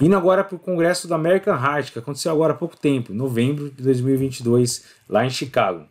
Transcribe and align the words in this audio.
Indo 0.00 0.14
agora 0.14 0.44
para 0.44 0.56
o 0.56 0.58
congresso 0.58 1.08
da 1.08 1.14
American 1.14 1.54
Heart, 1.54 1.92
que 1.92 1.98
aconteceu 1.98 2.30
agora 2.30 2.52
há 2.52 2.56
pouco 2.56 2.76
tempo, 2.76 3.12
em 3.12 3.16
novembro 3.16 3.70
de 3.70 3.82
2022, 3.82 4.84
lá 5.08 5.24
em 5.24 5.30
Chicago. 5.30 5.86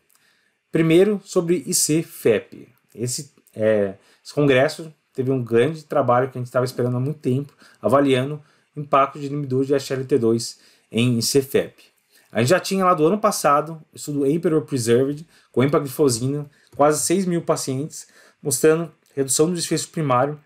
Primeiro, 0.71 1.20
sobre 1.24 1.63
ICFEP. 1.66 2.68
Esse, 2.94 3.33
é, 3.55 3.96
esse 4.23 4.33
congresso 4.33 4.94
teve 5.12 5.31
um 5.31 5.44
grande 5.44 5.83
trabalho 5.83 6.29
que 6.29 6.38
a 6.38 6.39
gente 6.39 6.47
estava 6.47 6.65
esperando 6.65 6.97
há 6.97 6.99
muito 6.99 7.20
tempo, 7.20 7.52
avaliando 7.81 8.39
o 8.76 8.79
impacto 8.79 9.20
de 9.20 9.26
inibidores 9.26 9.68
de 9.68 9.73
SLT2 9.73 10.58
em 10.92 11.18
ICFEP. 11.18 11.84
A 12.32 12.42
gente 12.42 12.50
já 12.50 12.60
tinha 12.60 12.86
lá 12.86 12.94
do 12.94 13.08
ano 13.08 13.18
passado 13.18 13.82
o 13.92 13.96
estudo 13.96 14.28
Emperor 14.28 14.62
Preserved 14.62 15.26
com 15.52 15.64
empaglifosina, 15.64 16.46
quase 16.76 17.02
6 17.02 17.26
mil 17.26 17.42
pacientes, 17.42 18.08
mostrando 18.44 18.92
redução 19.16 19.48
do 19.48 19.56
desfecho 19.56 19.88
primário 19.88 20.40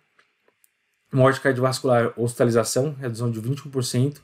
morte 1.12 1.42
cardiovascular, 1.42 2.14
hospitalização, 2.16 2.96
redução 3.00 3.32
de 3.32 3.42
21%, 3.42 4.18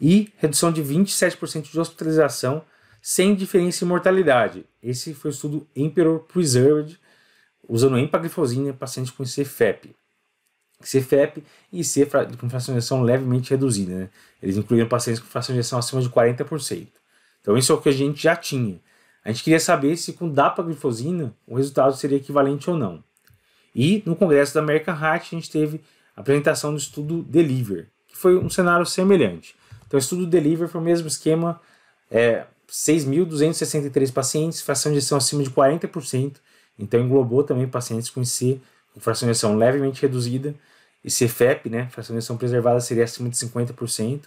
e 0.00 0.32
redução 0.38 0.72
de 0.72 0.82
27% 0.82 1.70
de 1.70 1.78
hospitalização 1.78 2.62
sem 3.02 3.34
diferença 3.34 3.84
em 3.84 3.88
mortalidade. 3.88 4.64
Esse 4.82 5.14
foi 5.14 5.30
o 5.30 5.32
estudo 5.32 5.66
Emperor 5.76 6.20
Preserved, 6.20 6.98
usando 7.68 7.98
empaglifosina 7.98 8.70
em 8.70 8.72
pacientes 8.72 9.12
com 9.12 9.24
CFEP. 9.24 9.94
CFEP 10.80 11.44
e 11.70 11.84
C 11.84 12.06
com 12.38 12.48
fração 12.48 12.74
de 12.74 12.78
ejeção 12.78 13.02
levemente 13.02 13.50
reduzida. 13.50 13.94
Né? 13.94 14.10
Eles 14.42 14.56
incluíram 14.56 14.88
pacientes 14.88 15.20
com 15.20 15.28
fração 15.28 15.54
de 15.54 15.60
ejeção 15.60 15.78
acima 15.78 16.00
de 16.00 16.08
40%. 16.08 16.88
Então 17.40 17.56
isso 17.56 17.72
é 17.72 17.74
o 17.74 17.80
que 17.80 17.90
a 17.90 17.92
gente 17.92 18.22
já 18.22 18.34
tinha. 18.34 18.80
A 19.22 19.30
gente 19.30 19.44
queria 19.44 19.60
saber 19.60 19.96
se 19.96 20.14
com 20.14 20.28
dapaglifosina 20.30 21.34
o 21.46 21.56
resultado 21.56 21.94
seria 21.94 22.16
equivalente 22.16 22.70
ou 22.70 22.76
não. 22.76 23.04
E 23.74 24.02
no 24.06 24.16
congresso 24.16 24.54
da 24.54 24.60
American 24.60 24.94
Heart 24.94 25.26
a 25.26 25.36
gente 25.36 25.50
teve 25.50 25.82
apresentação 26.16 26.72
do 26.72 26.78
estudo 26.78 27.22
Deliver, 27.22 27.88
que 28.08 28.16
foi 28.16 28.36
um 28.36 28.50
cenário 28.50 28.86
semelhante. 28.86 29.54
Então, 29.86 29.98
o 29.98 30.00
estudo 30.00 30.26
Deliver 30.26 30.68
foi 30.68 30.80
o 30.80 30.84
mesmo 30.84 31.08
esquema, 31.08 31.60
é, 32.10 32.44
6.263 32.68 34.12
pacientes, 34.12 34.62
fração 34.62 34.92
de 34.92 34.98
ejeção 34.98 35.18
acima 35.18 35.42
de 35.42 35.50
40%, 35.50 36.36
então 36.78 37.00
englobou 37.00 37.42
também 37.42 37.66
pacientes 37.68 38.08
com 38.08 38.22
IC 38.22 38.60
com 38.92 39.00
fração 39.00 39.26
de 39.26 39.30
ejeção 39.30 39.56
levemente 39.56 40.02
reduzida, 40.02 40.54
e 41.02 41.10
CFEP, 41.10 41.70
né, 41.70 41.88
fração 41.90 42.14
de 42.14 42.18
ejeção 42.18 42.36
preservada 42.36 42.80
seria 42.80 43.04
acima 43.04 43.28
de 43.28 43.36
50%, 43.36 44.24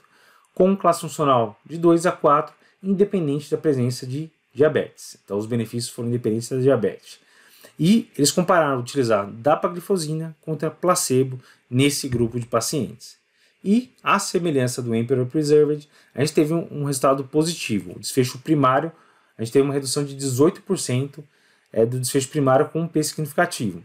com 0.56 0.76
classe 0.76 1.02
funcional 1.02 1.60
de 1.66 1.78
2 1.78 2.06
a 2.06 2.12
4, 2.12 2.54
independente 2.82 3.50
da 3.50 3.58
presença 3.58 4.08
de 4.08 4.32
diabetes. 4.54 5.18
Então, 5.24 5.38
os 5.38 5.46
benefícios 5.46 5.94
foram 5.94 6.10
independentes 6.10 6.50
da 6.50 6.58
diabetes. 6.58 7.20
E 7.80 8.10
eles 8.18 8.32
compararam 8.32 8.80
utilizar 8.80 9.30
dapaglifosina 9.30 10.36
contra 10.42 10.70
placebo 10.70 11.40
nesse 11.70 12.08
grupo 12.08 12.40
de 12.40 12.46
pacientes. 12.46 13.18
E, 13.64 13.94
à 14.04 14.20
semelhança 14.20 14.82
do 14.82 14.94
Emperor 14.94 15.26
Preserved, 15.26 15.88
a 16.14 16.20
gente 16.20 16.34
teve 16.34 16.54
um, 16.54 16.84
resultado 16.84 17.24
positivo. 17.24 17.94
O 17.96 18.00
desfecho 18.00 18.38
primário, 18.40 18.92
a 19.38 19.44
gente 19.44 19.54
teve 19.54 19.64
uma 19.64 19.74
redução 19.74 20.04
de 20.04 20.16
18% 20.16 21.24
é, 21.72 21.86
do 21.86 22.00
desfecho 22.00 22.28
primário 22.28 22.68
com 22.68 22.82
um 22.82 22.88
P 22.88 23.02
significativo. 23.02 23.80
O 23.80 23.84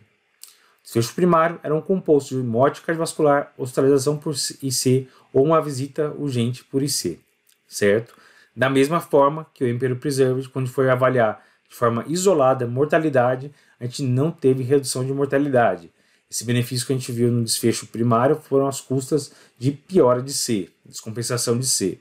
desfecho 0.83 1.15
primário 1.15 1.61
era 1.63 1.75
um 1.75 1.81
composto 1.81 2.35
de 2.35 2.43
morte 2.43 2.83
cardiovascular, 2.83 3.53
hospitalização 3.57 4.17
por 4.17 4.35
IC 4.63 5.09
ou 5.33 5.45
uma 5.45 5.63
visita 5.63 6.11
urgente 6.19 6.65
por 6.65 6.83
IC, 6.83 7.21
certo? 7.69 8.17
Da 8.57 8.69
mesma 8.69 9.01
forma 9.01 9.47
que 9.55 9.63
o 9.63 9.69
Emperor 9.69 9.97
Preserved, 9.97 10.49
quando 10.49 10.69
foi 10.69 10.91
avaliar 10.91 11.45
de 11.69 11.77
forma 11.77 12.05
isolada 12.09 12.67
mortalidade, 12.67 13.53
a 13.81 13.85
gente 13.85 14.03
não 14.03 14.31
teve 14.31 14.63
redução 14.63 15.05
de 15.05 15.13
mortalidade. 15.13 15.91
Esse 16.31 16.45
benefício 16.45 16.87
que 16.87 16.93
a 16.93 16.97
gente 16.97 17.11
viu 17.11 17.31
no 17.31 17.43
desfecho 17.43 17.87
primário 17.87 18.37
foram 18.37 18.67
as 18.67 18.81
custas 18.81 19.33
de 19.59 19.73
piora 19.73 20.21
de 20.21 20.33
C, 20.33 20.69
descompensação 20.85 21.59
de 21.59 21.67
C. 21.67 21.99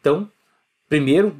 Então, 0.00 0.30
primeiro, 0.88 1.34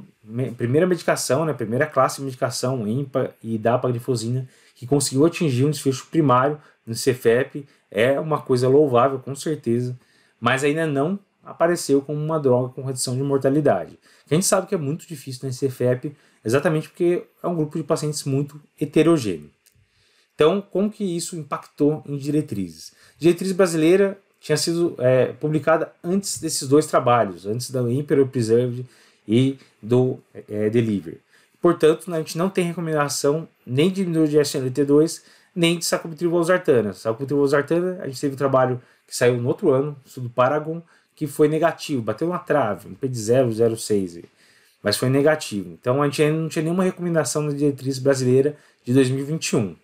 primeira 0.57 0.87
medicação, 0.87 1.45
né, 1.45 1.53
primeira 1.53 1.87
classe 1.87 2.17
de 2.17 2.23
medicação, 2.23 2.89
IMPA 2.89 3.35
e 3.43 3.59
dapaglifosina, 3.59 4.49
que 4.75 4.87
conseguiu 4.87 5.27
atingir 5.27 5.65
um 5.65 5.71
desfecho 5.71 6.07
primário 6.11 6.59
no 6.87 6.95
CFEP, 6.95 7.67
é 7.91 8.19
uma 8.19 8.41
coisa 8.41 8.69
louvável, 8.69 9.19
com 9.19 9.35
certeza, 9.35 9.97
mas 10.41 10.65
ainda 10.65 10.87
não 10.87 11.19
apareceu 11.45 12.01
como 12.01 12.19
uma 12.19 12.41
droga 12.41 12.73
com 12.73 12.83
redução 12.83 13.15
de 13.15 13.23
mortalidade. 13.23 13.99
A 14.31 14.35
gente 14.35 14.47
sabe 14.47 14.67
que 14.67 14.75
é 14.75 14.79
muito 14.79 15.07
difícil 15.07 15.47
no 15.47 15.55
CFEP, 15.55 16.17
exatamente 16.43 16.89
porque 16.89 17.27
é 17.43 17.47
um 17.47 17.55
grupo 17.55 17.77
de 17.77 17.85
pacientes 17.85 18.25
muito 18.25 18.61
heterogêneo. 18.81 19.51
Então, 20.35 20.61
como 20.61 20.91
que 20.91 21.05
isso 21.05 21.37
impactou 21.37 22.03
em 22.07 22.17
diretrizes? 22.17 22.93
Diretriz 23.19 23.53
brasileira 23.53 24.19
tinha 24.41 24.57
sido 24.57 24.95
é, 24.99 25.27
publicada 25.27 25.93
antes 26.03 26.39
desses 26.39 26.69
dois 26.69 26.87
trabalhos, 26.87 27.47
antes 27.47 27.71
da 27.71 27.81
Imperial 27.81 28.27
Preserved 28.27 28.85
e 29.27 29.59
do 29.81 30.19
é, 30.49 30.69
Deliver. 30.69 31.19
Portanto, 31.63 32.13
a 32.13 32.19
gente 32.19 32.37
não 32.37 32.51
tem 32.51 32.67
recomendação 32.67 33.49
nem 33.67 33.91
de 33.91 34.03
inibidor 34.03 34.27
de 34.29 34.37
SLT2, 34.37 35.23
nem 35.55 35.79
de 35.79 35.85
sacubitril/valsartana. 35.87 36.91
A 38.01 38.07
gente 38.07 38.21
teve 38.21 38.35
um 38.35 38.37
trabalho 38.37 38.83
que 39.07 39.17
saiu 39.17 39.39
no 39.41 39.49
outro 39.49 39.71
ano, 39.71 39.97
estudo 40.05 40.29
Paragon, 40.29 40.83
que 41.15 41.27
foi 41.27 41.49
negativo, 41.49 42.03
bateu 42.03 42.29
uma 42.29 42.39
trave, 42.39 42.89
um 42.89 42.95
P 42.95 43.09
de 43.09 43.19
0,06, 43.19 44.25
mas 44.83 44.97
foi 44.97 45.09
negativo. 45.09 45.71
Então 45.73 46.03
a 46.03 46.07
gente 46.07 46.23
ainda 46.23 46.39
não 46.39 46.49
tinha 46.49 46.63
nenhuma 46.63 46.85
recomendação 46.85 47.43
na 47.43 47.53
diretriz 47.53 47.99
brasileira 47.99 48.57
de 48.85 48.93
2021. 48.93 49.77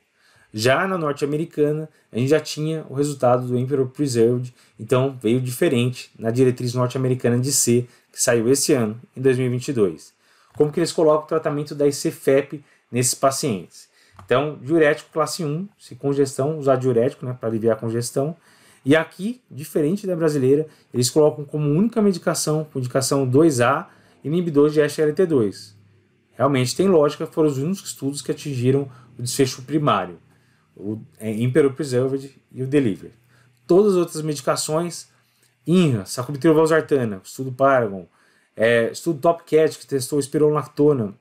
Já 0.52 0.86
na 0.86 0.98
norte-americana, 0.98 1.88
a 2.10 2.18
gente 2.18 2.28
já 2.28 2.40
tinha 2.40 2.84
o 2.88 2.94
resultado 2.94 3.46
do 3.46 3.56
Emperor 3.56 3.86
Preserved, 3.86 4.52
então 4.78 5.16
veio 5.22 5.40
diferente 5.40 6.10
na 6.18 6.30
diretriz 6.30 6.74
norte-americana 6.74 7.38
de 7.38 7.52
C, 7.52 7.86
que 8.12 8.20
saiu 8.20 8.48
esse 8.48 8.72
ano, 8.72 9.00
em 9.16 9.20
2022. 9.20 10.12
Como 10.56 10.72
que 10.72 10.80
eles 10.80 10.92
colocam 10.92 11.24
o 11.24 11.28
tratamento 11.28 11.72
da 11.72 11.86
ICFEP 11.86 12.64
nesses 12.90 13.14
pacientes? 13.14 13.88
Então, 14.24 14.58
diurético 14.60 15.10
classe 15.12 15.44
1, 15.44 15.68
se 15.78 15.94
congestão, 15.94 16.58
usar 16.58 16.76
diurético 16.76 17.24
né, 17.24 17.36
para 17.38 17.48
aliviar 17.48 17.76
a 17.76 17.80
congestão. 17.80 18.36
E 18.84 18.96
aqui, 18.96 19.40
diferente 19.48 20.06
da 20.06 20.16
brasileira, 20.16 20.66
eles 20.92 21.08
colocam 21.08 21.44
como 21.44 21.70
única 21.70 22.02
medicação, 22.02 22.66
com 22.72 22.80
indicação 22.80 23.28
2A, 23.28 23.86
inibidor 24.24 24.70
de 24.70 24.80
SLT2. 24.80 25.74
Realmente 26.32 26.74
tem 26.74 26.88
lógica, 26.88 27.26
foram 27.26 27.48
os 27.48 27.58
únicos 27.58 27.84
estudos 27.84 28.20
que 28.20 28.32
atingiram 28.32 28.90
o 29.16 29.22
desfecho 29.22 29.62
primário 29.62 30.18
o 30.80 31.02
é, 31.18 31.30
Impero 31.30 31.72
Preserved 31.72 32.34
e 32.52 32.62
o 32.62 32.66
Deliver. 32.66 33.12
Todas 33.66 33.92
as 33.92 33.98
outras 33.98 34.22
medicações, 34.22 35.08
INRA, 35.66 36.04
sacubitril 36.06 36.54
valsartana, 36.54 37.20
estudo 37.22 37.52
Paragon, 37.52 38.06
é, 38.56 38.90
estudo 38.90 39.20
Topcat, 39.20 39.78
que 39.78 39.86
testou 39.86 40.18
espironolactona, 40.18 41.14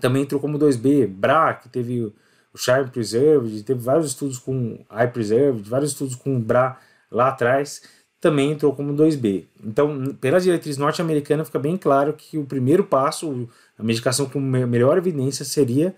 também 0.00 0.22
entrou 0.22 0.40
como 0.40 0.58
2B, 0.58 1.06
BRA, 1.06 1.54
que 1.54 1.68
teve 1.68 2.12
o 2.52 2.58
Charm 2.58 2.88
Preserved, 2.88 3.62
teve 3.62 3.80
vários 3.80 4.08
estudos 4.08 4.38
com 4.38 4.84
I 4.90 5.06
Preserved, 5.12 5.68
vários 5.68 5.92
estudos 5.92 6.14
com 6.14 6.40
BRA 6.40 6.76
lá 7.10 7.28
atrás, 7.28 7.82
também 8.20 8.52
entrou 8.52 8.74
como 8.74 8.92
2B. 8.94 9.46
Então, 9.64 10.14
pela 10.20 10.40
diretriz 10.40 10.76
norte-americana, 10.76 11.44
fica 11.44 11.58
bem 11.58 11.76
claro 11.76 12.12
que 12.12 12.36
o 12.36 12.44
primeiro 12.44 12.84
passo, 12.84 13.48
a 13.78 13.82
medicação 13.82 14.28
com 14.28 14.40
melhor 14.40 14.98
evidência 14.98 15.44
seria 15.44 15.94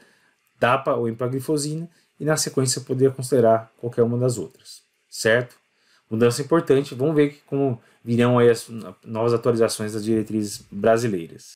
DAPA 0.59 0.95
ou 0.95 1.09
empaglifosina, 1.09 1.89
e 2.21 2.25
na 2.25 2.37
sequência 2.37 2.83
poderia 2.83 3.11
considerar 3.11 3.73
qualquer 3.79 4.03
uma 4.03 4.19
das 4.19 4.37
outras, 4.37 4.83
certo? 5.09 5.57
Mudança 6.09 6.43
importante, 6.43 6.95
vamos 6.95 7.15
ver 7.15 7.41
como 7.47 7.81
virão 8.05 8.39
as 8.39 8.69
novas 9.05 9.33
atualizações 9.33 9.95
das 9.95 10.05
diretrizes 10.05 10.63
brasileiras. 10.71 11.49